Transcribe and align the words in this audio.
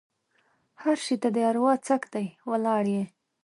هر 0.81 0.97
شي 1.05 1.15
ته 1.21 1.27
دې 1.35 1.43
اروا 1.49 1.73
څک 1.87 2.01
دی؛ 2.13 2.27
ولاړ 2.49 2.83
يې. 2.95 3.03